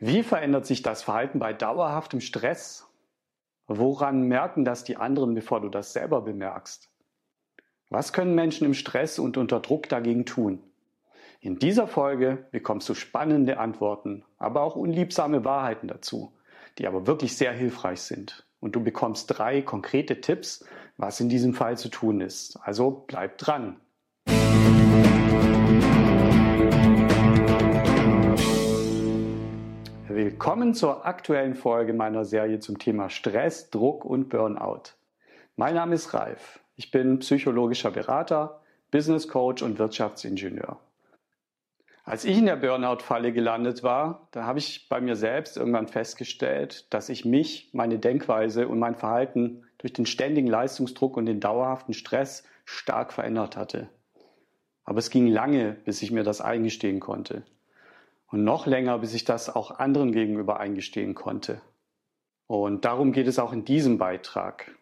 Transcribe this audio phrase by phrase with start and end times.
[0.00, 2.86] Wie verändert sich das Verhalten bei dauerhaftem Stress?
[3.66, 6.88] Woran merken das die anderen, bevor du das selber bemerkst?
[7.90, 10.62] Was können Menschen im Stress und unter Druck dagegen tun?
[11.40, 16.32] In dieser Folge bekommst du spannende Antworten, aber auch unliebsame Wahrheiten dazu,
[16.78, 18.46] die aber wirklich sehr hilfreich sind.
[18.60, 20.64] Und du bekommst drei konkrete Tipps,
[20.96, 22.56] was in diesem Fall zu tun ist.
[22.62, 23.80] Also bleib dran.
[30.38, 34.82] Willkommen zur aktuellen Folge meiner Serie zum Thema Stress, Druck und Burnout.
[35.56, 36.60] Mein Name ist Ralf.
[36.76, 38.60] Ich bin psychologischer Berater,
[38.92, 40.78] Business Coach und Wirtschaftsingenieur.
[42.04, 46.86] Als ich in der Burnout-Falle gelandet war, da habe ich bei mir selbst irgendwann festgestellt,
[46.94, 51.94] dass ich mich, meine Denkweise und mein Verhalten durch den ständigen Leistungsdruck und den dauerhaften
[51.94, 53.88] Stress stark verändert hatte.
[54.84, 57.42] Aber es ging lange, bis ich mir das eingestehen konnte
[58.30, 61.60] und noch länger, bis ich das auch anderen gegenüber eingestehen konnte.
[62.46, 64.74] Und darum geht es auch in diesem Beitrag.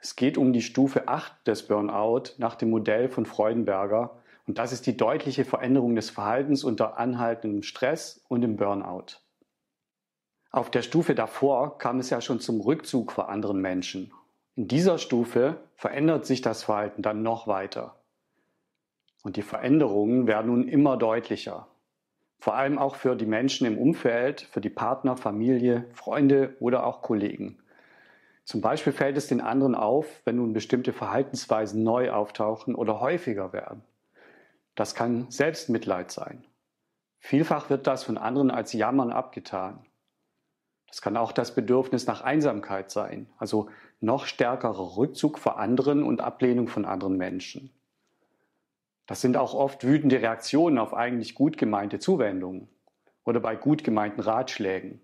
[0.00, 4.72] Es geht um die Stufe 8 des Burnout nach dem Modell von Freudenberger und das
[4.72, 9.18] ist die deutliche Veränderung des Verhaltens unter anhaltendem Stress und im Burnout.
[10.50, 14.10] Auf der Stufe davor kam es ja schon zum Rückzug vor anderen Menschen.
[14.54, 17.96] In dieser Stufe verändert sich das Verhalten dann noch weiter.
[19.22, 21.68] Und die Veränderungen werden nun immer deutlicher.
[22.38, 27.02] Vor allem auch für die Menschen im Umfeld, für die Partner, Familie, Freunde oder auch
[27.02, 27.58] Kollegen.
[28.44, 33.52] Zum Beispiel fällt es den anderen auf, wenn nun bestimmte Verhaltensweisen neu auftauchen oder häufiger
[33.52, 33.82] werden.
[34.74, 36.44] Das kann Selbstmitleid sein.
[37.18, 39.84] Vielfach wird das von anderen als Jammern abgetan.
[40.86, 43.68] Das kann auch das Bedürfnis nach Einsamkeit sein, also
[44.00, 47.70] noch stärkerer Rückzug vor anderen und Ablehnung von anderen Menschen.
[49.08, 52.68] Das sind auch oft wütende Reaktionen auf eigentlich gut gemeinte Zuwendungen
[53.24, 55.00] oder bei gut gemeinten Ratschlägen.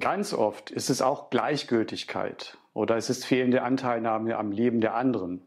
[0.00, 5.42] Ganz oft ist es auch Gleichgültigkeit oder es ist fehlende Anteilnahme am Leben der anderen.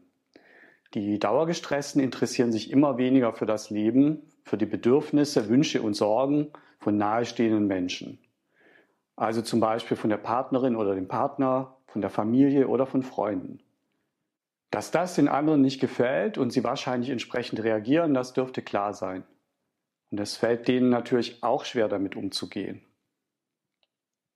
[0.94, 6.52] Die Dauergestressten interessieren sich immer weniger für das Leben, für die Bedürfnisse, Wünsche und Sorgen
[6.78, 8.20] von nahestehenden Menschen.
[9.16, 13.60] Also zum Beispiel von der Partnerin oder dem Partner, von der Familie oder von Freunden.
[14.70, 19.24] Dass das den anderen nicht gefällt und sie wahrscheinlich entsprechend reagieren, das dürfte klar sein.
[20.10, 22.82] Und es fällt denen natürlich auch schwer, damit umzugehen.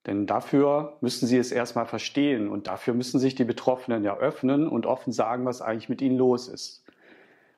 [0.06, 4.68] Denn dafür müssen sie es erstmal verstehen und dafür müssen sich die Betroffenen ja öffnen
[4.68, 6.84] und offen sagen, was eigentlich mit ihnen los ist.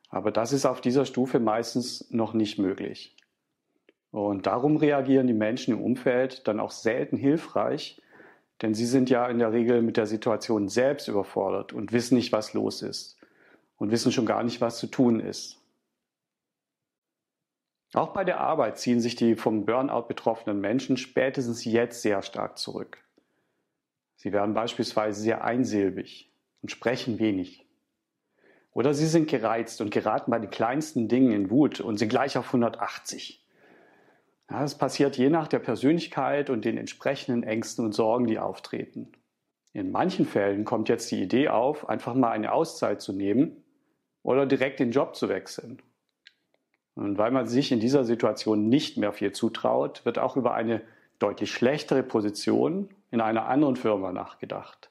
[0.08, 3.16] Aber das ist auf dieser Stufe meistens noch nicht möglich.
[4.12, 8.00] Und darum reagieren die Menschen im Umfeld dann auch selten hilfreich,
[8.62, 12.32] denn sie sind ja in der Regel mit der Situation selbst überfordert und wissen nicht,
[12.32, 13.18] was los ist
[13.76, 15.58] und wissen schon gar nicht, was zu tun ist.
[17.92, 22.58] Auch bei der Arbeit ziehen sich die vom Burnout betroffenen Menschen spätestens jetzt sehr stark
[22.58, 22.98] zurück.
[24.16, 26.30] Sie werden beispielsweise sehr einsilbig
[26.62, 27.64] und sprechen wenig.
[28.72, 32.36] Oder sie sind gereizt und geraten bei den kleinsten Dingen in Wut und sind gleich
[32.36, 33.45] auf 180.
[34.50, 39.10] Ja, das passiert je nach der Persönlichkeit und den entsprechenden Ängsten und Sorgen, die auftreten.
[39.72, 43.62] In manchen Fällen kommt jetzt die Idee auf, einfach mal eine Auszeit zu nehmen
[44.22, 45.82] oder direkt den Job zu wechseln.
[46.94, 50.80] Und weil man sich in dieser Situation nicht mehr viel zutraut, wird auch über eine
[51.18, 54.90] deutlich schlechtere Position in einer anderen Firma nachgedacht.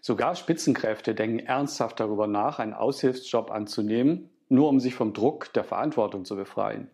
[0.00, 5.64] Sogar Spitzenkräfte denken ernsthaft darüber nach, einen Aushilfsjob anzunehmen, nur um sich vom Druck der
[5.64, 6.90] Verantwortung zu befreien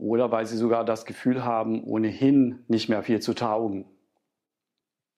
[0.00, 3.84] oder weil sie sogar das Gefühl haben, ohnehin nicht mehr viel zu taugen.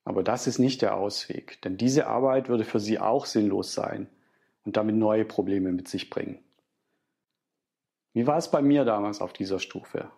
[0.04, 4.08] Aber das ist nicht der Ausweg, denn diese Arbeit würde für sie auch sinnlos sein
[4.64, 6.40] und damit neue Probleme mit sich bringen.
[8.12, 10.10] Wie war es bei mir damals auf dieser Stufe?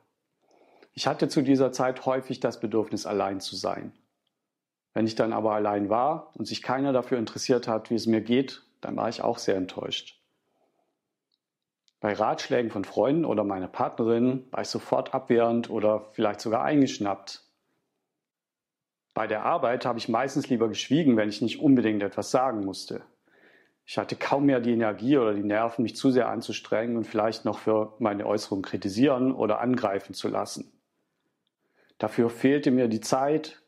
[0.95, 3.93] Ich hatte zu dieser Zeit häufig das Bedürfnis, allein zu sein.
[4.95, 8.23] Wenn ich dann aber allein war und sich keiner dafür interessiert hat, wie es mir
[8.23, 10.24] geht, dann war ich auch sehr enttäuscht.
[12.05, 17.43] Bei Ratschlägen von Freunden oder meiner Partnerin war ich sofort abwehrend oder vielleicht sogar eingeschnappt.
[19.15, 23.01] Bei der Arbeit habe ich meistens lieber geschwiegen, wenn ich nicht unbedingt etwas sagen musste.
[23.87, 27.47] Ich hatte kaum mehr die Energie oder die Nerven, mich zu sehr anzustrengen und vielleicht
[27.47, 30.79] noch für meine Äußerung kritisieren oder angreifen zu lassen.
[31.97, 33.63] Dafür fehlte mir die Zeit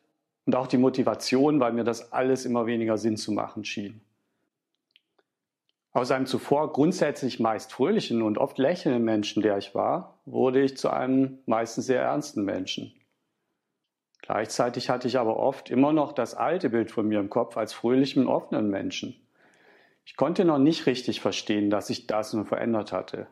[0.45, 4.06] und auch die Motivation, weil mir das alles immer weniger Sinn zu machen schien.
[5.97, 10.77] Aus einem zuvor grundsätzlich meist fröhlichen und oft lächelnden Menschen, der ich war, wurde ich
[10.77, 12.93] zu einem meistens sehr ernsten Menschen.
[14.21, 17.73] Gleichzeitig hatte ich aber oft immer noch das alte Bild von mir im Kopf als
[17.73, 19.27] fröhlichen, offenen Menschen.
[20.05, 23.25] Ich konnte noch nicht richtig verstehen, dass sich das nun verändert hatte.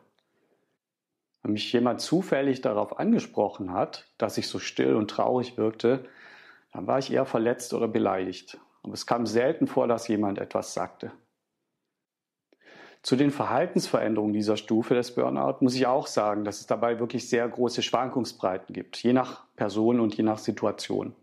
[1.44, 6.04] Wenn mich jemand zufällig darauf angesprochen hat, dass ich so still und traurig wirkte,
[6.72, 8.58] dann war ich eher verletzt oder beleidigt.
[8.82, 11.12] Aber es kam selten vor, dass jemand etwas sagte.
[13.06, 17.28] Zu den Verhaltensveränderungen dieser Stufe des Burnout muss ich auch sagen, dass es dabei wirklich
[17.28, 21.14] sehr große Schwankungsbreiten gibt, je nach Person und je nach Situation.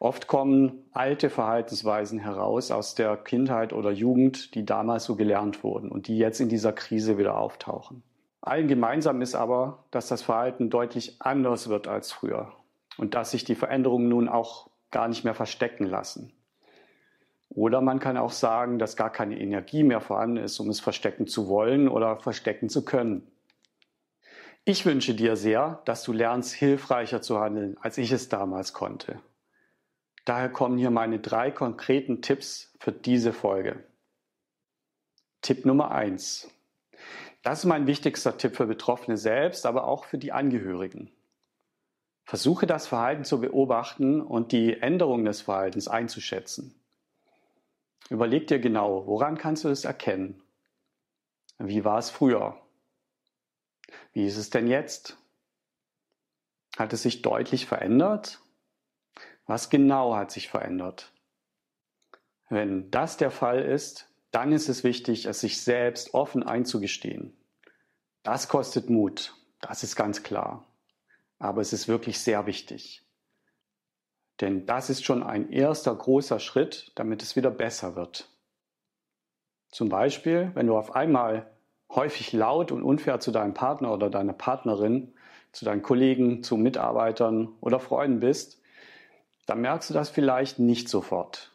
[0.00, 5.88] Oft kommen alte Verhaltensweisen heraus aus der Kindheit oder Jugend, die damals so gelernt wurden
[5.88, 8.02] und die jetzt in dieser Krise wieder auftauchen.
[8.40, 12.52] Allen gemeinsam ist aber, dass das Verhalten deutlich anders wird als früher
[12.98, 16.32] und dass sich die Veränderungen nun auch gar nicht mehr verstecken lassen.
[17.56, 21.26] Oder man kann auch sagen, dass gar keine Energie mehr vorhanden ist, um es verstecken
[21.26, 23.26] zu wollen oder verstecken zu können.
[24.66, 29.20] Ich wünsche dir sehr, dass du lernst, hilfreicher zu handeln, als ich es damals konnte.
[30.26, 33.82] Daher kommen hier meine drei konkreten Tipps für diese Folge.
[35.40, 36.50] Tipp Nummer eins:
[37.42, 41.10] Das ist mein wichtigster Tipp für Betroffene selbst, aber auch für die Angehörigen.
[42.24, 46.74] Versuche das Verhalten zu beobachten und die Änderung des Verhaltens einzuschätzen.
[48.08, 50.42] Überleg dir genau, woran kannst du es erkennen?
[51.58, 52.60] Wie war es früher?
[54.12, 55.16] Wie ist es denn jetzt?
[56.76, 58.40] Hat es sich deutlich verändert?
[59.46, 61.12] Was genau hat sich verändert?
[62.48, 67.36] Wenn das der Fall ist, dann ist es wichtig, es sich selbst offen einzugestehen.
[68.22, 70.66] Das kostet Mut, das ist ganz klar.
[71.38, 73.05] Aber es ist wirklich sehr wichtig.
[74.40, 78.28] Denn das ist schon ein erster großer Schritt, damit es wieder besser wird.
[79.70, 81.50] Zum Beispiel, wenn du auf einmal
[81.90, 85.14] häufig laut und unfair zu deinem Partner oder deiner Partnerin,
[85.52, 88.60] zu deinen Kollegen, zu Mitarbeitern oder Freunden bist,
[89.46, 91.52] dann merkst du das vielleicht nicht sofort.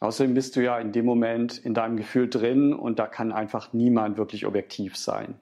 [0.00, 3.72] Außerdem bist du ja in dem Moment in deinem Gefühl drin und da kann einfach
[3.72, 5.40] niemand wirklich objektiv sein.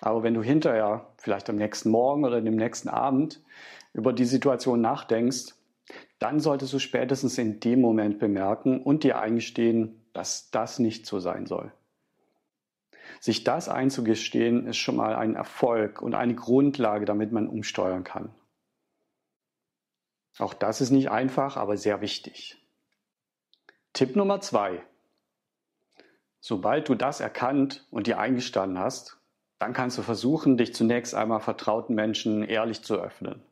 [0.00, 3.42] Aber wenn du hinterher, vielleicht am nächsten Morgen oder dem nächsten Abend,
[3.92, 5.54] über die Situation nachdenkst,
[6.18, 11.20] dann solltest du spätestens in dem Moment bemerken und dir eingestehen, dass das nicht so
[11.20, 11.72] sein soll.
[13.20, 18.34] Sich das einzugestehen, ist schon mal ein Erfolg und eine Grundlage, damit man umsteuern kann.
[20.38, 22.58] Auch das ist nicht einfach, aber sehr wichtig.
[23.92, 24.82] Tipp Nummer zwei.
[26.40, 29.18] Sobald du das erkannt und dir eingestanden hast,
[29.58, 33.42] dann kannst du versuchen, dich zunächst einmal vertrauten Menschen ehrlich zu öffnen.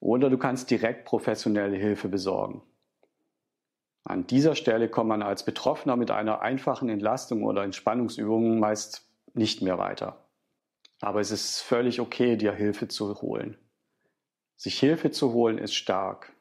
[0.00, 2.62] Oder du kannst direkt professionelle Hilfe besorgen.
[4.04, 9.60] An dieser Stelle kommt man als Betroffener mit einer einfachen Entlastung oder Entspannungsübung meist nicht
[9.60, 10.24] mehr weiter.
[11.00, 13.58] Aber es ist völlig okay, dir Hilfe zu holen.
[14.56, 16.32] Sich Hilfe zu holen ist stark.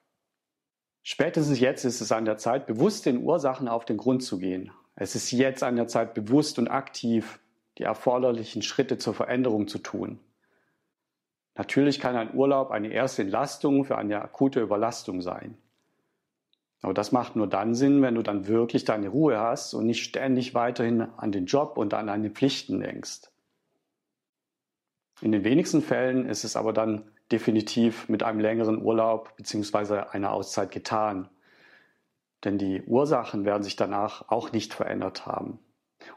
[1.04, 4.72] Spätestens jetzt ist es an der Zeit, bewusst den Ursachen auf den Grund zu gehen.
[4.96, 7.40] Es ist jetzt an der Zeit, bewusst und aktiv
[7.78, 10.20] die erforderlichen Schritte zur Veränderung zu tun.
[11.56, 15.58] Natürlich kann ein Urlaub eine erste Entlastung für eine akute Überlastung sein.
[16.82, 20.04] Aber das macht nur dann Sinn, wenn du dann wirklich deine Ruhe hast und nicht
[20.04, 23.32] ständig weiterhin an den Job und an deine Pflichten denkst.
[25.22, 30.02] In den wenigsten Fällen ist es aber dann definitiv mit einem längeren Urlaub bzw.
[30.12, 31.30] einer Auszeit getan.
[32.44, 35.60] Denn die Ursachen werden sich danach auch nicht verändert haben.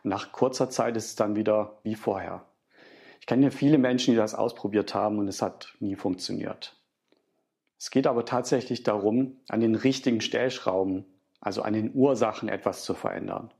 [0.03, 2.45] Und nach kurzer Zeit ist es dann wieder wie vorher.
[3.21, 6.77] Ich kenne viele Menschen, die das ausprobiert haben und es hat nie funktioniert.
[7.79, 11.05] Es geht aber tatsächlich darum, an den richtigen Stellschrauben,
[11.41, 13.51] also an den Ursachen etwas zu verändern.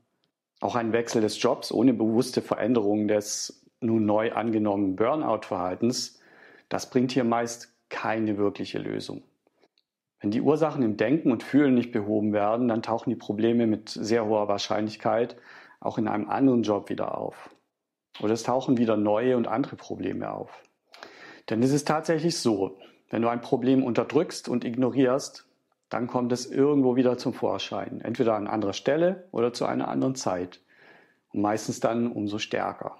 [0.59, 6.19] Auch ein Wechsel des Jobs ohne bewusste Veränderung des nun neu angenommenen Burnout-Verhaltens,
[6.69, 9.23] das bringt hier meist keine wirkliche Lösung.
[10.19, 13.89] Wenn die Ursachen im Denken und Fühlen nicht behoben werden, dann tauchen die Probleme mit
[13.89, 15.35] sehr hoher Wahrscheinlichkeit
[15.81, 17.49] auch in einem anderen Job wieder auf.
[18.21, 20.63] Oder es tauchen wieder neue und andere Probleme auf.
[21.49, 22.77] Denn es ist tatsächlich so,
[23.09, 25.45] wenn du ein Problem unterdrückst und ignorierst,
[25.89, 27.99] dann kommt es irgendwo wieder zum Vorschein.
[27.99, 30.61] Entweder an anderer Stelle oder zu einer anderen Zeit.
[31.33, 32.97] Und meistens dann umso stärker.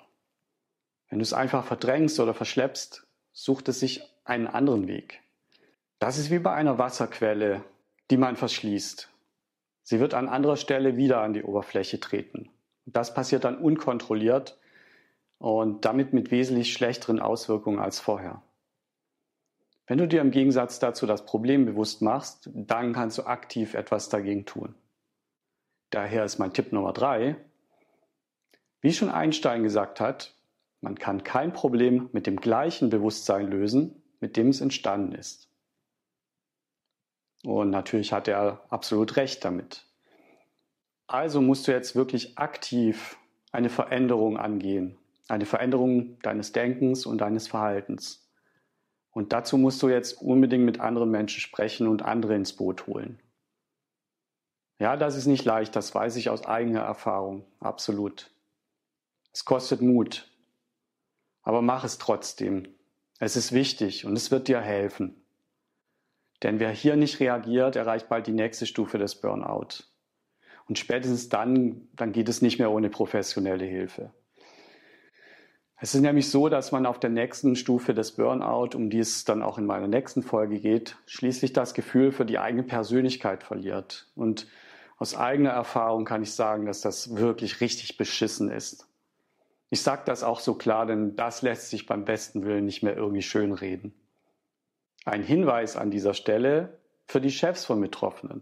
[1.10, 5.22] Wenn du es einfach verdrängst oder verschleppst, sucht es sich einen anderen Weg.
[6.00, 7.64] Das ist wie bei einer Wasserquelle,
[8.10, 9.10] die man verschließt.
[9.84, 12.50] Sie wird an anderer Stelle wieder an die Oberfläche treten.
[12.86, 14.60] Das passiert dann unkontrolliert
[15.38, 18.42] und damit mit wesentlich schlechteren Auswirkungen als vorher.
[19.88, 24.10] Wenn du dir im Gegensatz dazu das Problem bewusst machst, dann kannst du aktiv etwas
[24.10, 24.76] dagegen tun.
[25.90, 27.36] Daher ist mein Tipp Nummer drei.
[28.80, 30.36] Wie schon Einstein gesagt hat,
[30.80, 35.50] man kann kein Problem mit dem gleichen Bewusstsein lösen, mit dem es entstanden ist.
[37.44, 39.86] Und natürlich hat er absolut recht damit.
[41.12, 43.18] Also musst du jetzt wirklich aktiv
[43.52, 44.98] eine Veränderung angehen
[45.32, 48.30] eine Veränderung deines Denkens und deines Verhaltens.
[49.12, 53.22] Und dazu musst du jetzt unbedingt mit anderen Menschen sprechen und andere ins Boot holen.
[54.78, 58.32] Ja, das ist nicht leicht, das weiß ich aus eigener Erfahrung, absolut.
[59.32, 60.30] Es kostet Mut,
[61.44, 62.68] aber mach es trotzdem.
[63.20, 65.24] Es ist wichtig und es wird dir helfen.
[66.44, 69.84] Denn wer hier nicht reagiert, erreicht bald die nächste Stufe des Burnout.
[70.72, 74.14] Und spätestens dann, dann geht es nicht mehr ohne professionelle Hilfe.
[75.82, 79.26] Es ist nämlich so, dass man auf der nächsten Stufe des Burnout, um die es
[79.26, 84.08] dann auch in meiner nächsten Folge geht, schließlich das Gefühl für die eigene Persönlichkeit verliert.
[84.16, 84.48] Und
[84.96, 88.88] aus eigener Erfahrung kann ich sagen, dass das wirklich richtig beschissen ist.
[89.72, 92.96] Ich sage das auch so klar, denn das lässt sich beim besten Willen nicht mehr
[92.96, 93.94] irgendwie schönreden.
[95.04, 98.42] Ein Hinweis an dieser Stelle für die Chefs von Betroffenen.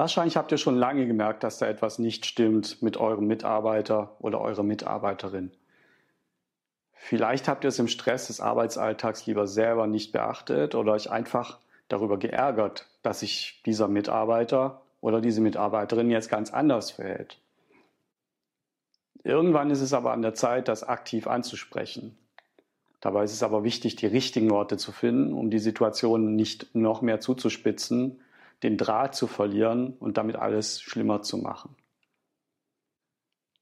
[0.00, 4.40] Wahrscheinlich habt ihr schon lange gemerkt, dass da etwas nicht stimmt mit eurem Mitarbeiter oder
[4.40, 5.50] eurer Mitarbeiterin.
[6.94, 11.58] Vielleicht habt ihr es im Stress des Arbeitsalltags lieber selber nicht beachtet oder euch einfach
[11.88, 17.38] darüber geärgert, dass sich dieser Mitarbeiter oder diese Mitarbeiterin jetzt ganz anders verhält.
[19.22, 22.16] Irgendwann ist es aber an der Zeit, das aktiv anzusprechen.
[23.02, 27.02] Dabei ist es aber wichtig, die richtigen Worte zu finden, um die Situation nicht noch
[27.02, 28.22] mehr zuzuspitzen,
[28.62, 31.76] den Draht zu verlieren und damit alles schlimmer zu machen.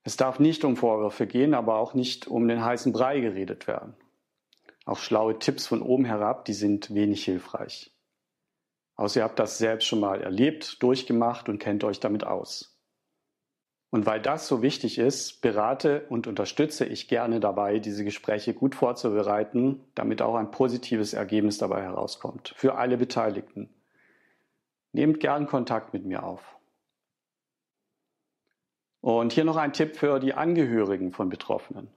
[0.04, 3.94] Es darf nicht um Vorwürfe gehen, aber auch nicht um den heißen Brei geredet werden.
[4.84, 7.94] Auch schlaue Tipps von oben herab, die sind wenig hilfreich.
[8.96, 12.74] Außer ihr habt das selbst schon mal erlebt, durchgemacht und kennt euch damit aus.
[13.90, 18.74] Und weil das so wichtig ist, berate und unterstütze ich gerne dabei, diese Gespräche gut
[18.74, 22.52] vorzubereiten, damit auch ein positives Ergebnis dabei herauskommt.
[22.56, 23.70] Für alle Beteiligten.
[24.92, 26.56] Nehmt gern Kontakt mit mir auf.
[29.00, 31.88] Und hier noch ein Tipp für die Angehörigen von Betroffenen.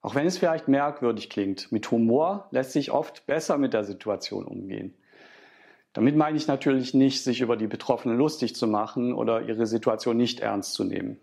[0.00, 4.44] Auch wenn es vielleicht merkwürdig klingt, mit Humor lässt sich oft besser mit der Situation
[4.44, 4.94] umgehen.
[5.94, 10.16] Damit meine ich natürlich nicht, sich über die Betroffenen lustig zu machen oder ihre Situation
[10.16, 11.18] nicht ernst zu nehmen,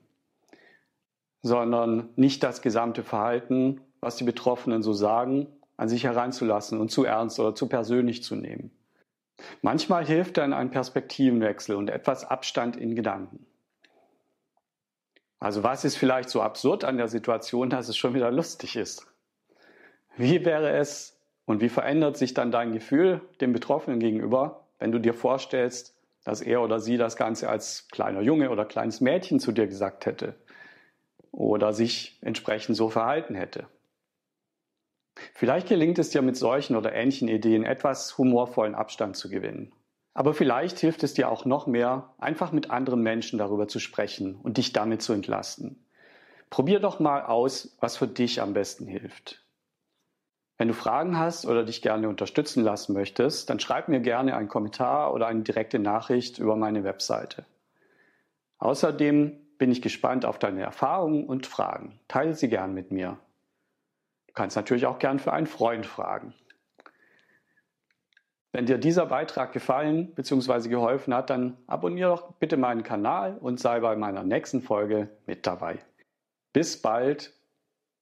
[1.44, 7.04] sondern nicht das gesamte Verhalten, was die Betroffenen so sagen, an sich heranzulassen und zu
[7.04, 8.72] ernst oder zu persönlich zu nehmen.
[9.62, 13.46] Manchmal hilft dann ein Perspektivenwechsel und etwas Abstand in Gedanken.
[15.40, 19.06] Also was ist vielleicht so absurd an der Situation, dass es schon wieder lustig ist?
[20.16, 25.00] Wie wäre es und wie verändert sich dann dein Gefühl dem Betroffenen gegenüber, wenn du
[25.00, 29.52] dir vorstellst, dass er oder sie das Ganze als kleiner Junge oder kleines Mädchen zu
[29.52, 30.36] dir gesagt hätte
[31.32, 33.68] oder sich entsprechend so verhalten hätte?
[35.34, 39.74] Vielleicht gelingt es dir mit solchen oder ähnlichen Ideen etwas humorvollen Abstand zu gewinnen.
[40.14, 44.36] Aber vielleicht hilft es dir auch noch mehr, einfach mit anderen Menschen darüber zu sprechen
[44.36, 45.86] und dich damit zu entlasten.
[46.50, 49.44] Probier doch mal aus, was für dich am besten hilft.
[50.58, 54.50] Wenn du Fragen hast oder dich gerne unterstützen lassen möchtest, dann schreib mir gerne einen
[54.50, 57.46] Kommentar oder eine direkte Nachricht über meine Webseite.
[58.60, 62.00] Außerdem bin ich gespannt auf deine Erfahrungen und Fragen.
[62.08, 63.18] Teile sie gern mit mir.
[64.34, 66.34] Kannst natürlich auch gern für einen Freund fragen.
[68.52, 70.70] Wenn dir dieser Beitrag gefallen bzw.
[70.70, 75.48] geholfen hat, dann abonniere doch bitte meinen Kanal und sei bei meiner nächsten Folge mit
[75.48, 75.80] dabei.
[76.54, 77.34] Bis bald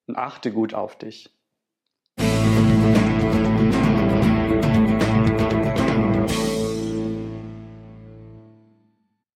[0.07, 1.29] und achte gut auf dich.